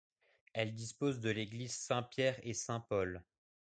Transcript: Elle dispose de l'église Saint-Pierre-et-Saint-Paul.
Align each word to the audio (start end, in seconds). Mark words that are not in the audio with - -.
Elle 0.53 0.73
dispose 0.73 1.19
de 1.19 1.29
l'église 1.29 1.75
Saint-Pierre-et-Saint-Paul. 1.75 3.21